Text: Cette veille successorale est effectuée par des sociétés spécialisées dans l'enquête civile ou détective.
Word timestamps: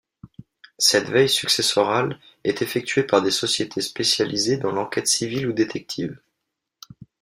Cette 0.79 1.09
veille 1.09 1.29
successorale 1.29 2.19
est 2.43 2.63
effectuée 2.63 3.03
par 3.03 3.21
des 3.21 3.29
sociétés 3.29 3.81
spécialisées 3.81 4.57
dans 4.57 4.71
l'enquête 4.71 5.05
civile 5.07 5.45
ou 5.45 5.53
détective. 5.53 6.17